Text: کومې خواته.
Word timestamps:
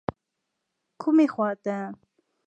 کومې 1.01 1.25
خواته. 1.33 1.77